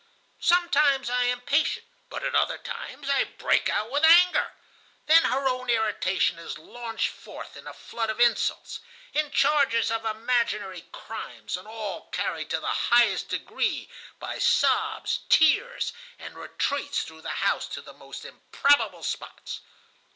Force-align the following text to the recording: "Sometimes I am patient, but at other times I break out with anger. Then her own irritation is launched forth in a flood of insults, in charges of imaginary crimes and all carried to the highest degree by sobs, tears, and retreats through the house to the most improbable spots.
"Sometimes 0.39 1.11
I 1.11 1.25
am 1.25 1.41
patient, 1.41 1.85
but 2.09 2.23
at 2.23 2.33
other 2.33 2.57
times 2.57 3.07
I 3.07 3.23
break 3.23 3.69
out 3.69 3.91
with 3.91 4.03
anger. 4.03 4.51
Then 5.05 5.25
her 5.25 5.47
own 5.47 5.69
irritation 5.69 6.39
is 6.39 6.57
launched 6.57 7.09
forth 7.09 7.55
in 7.55 7.67
a 7.67 7.73
flood 7.75 8.09
of 8.09 8.19
insults, 8.19 8.79
in 9.13 9.29
charges 9.29 9.91
of 9.91 10.03
imaginary 10.03 10.85
crimes 10.91 11.55
and 11.55 11.67
all 11.67 12.07
carried 12.09 12.49
to 12.49 12.59
the 12.59 12.65
highest 12.65 13.29
degree 13.29 13.91
by 14.17 14.39
sobs, 14.39 15.19
tears, 15.29 15.93
and 16.17 16.35
retreats 16.35 17.03
through 17.03 17.21
the 17.21 17.45
house 17.45 17.67
to 17.67 17.79
the 17.83 17.93
most 17.93 18.25
improbable 18.25 19.03
spots. 19.03 19.59